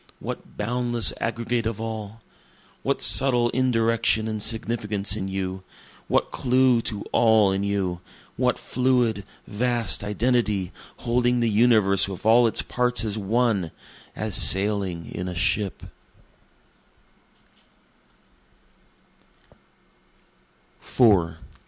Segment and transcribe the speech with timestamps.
[0.19, 2.21] what boundless aggregate of all?
[2.81, 5.61] What subtle indirection and significance in you?
[6.07, 8.01] what clue to all in you?
[8.35, 10.71] what fluid, vast identity,
[11.05, 13.69] Holding the universe with all its parts as one
[14.15, 15.83] as sailing in a ship?